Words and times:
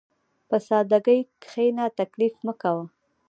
په 0.49 0.57
سادهګۍ 0.67 1.19
کښېنه، 1.43 1.85
تکلف 1.99 2.33
مه 2.45 2.53
کوه. 2.61 2.85